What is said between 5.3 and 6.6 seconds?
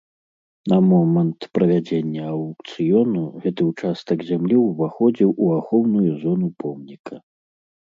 у ахоўную зону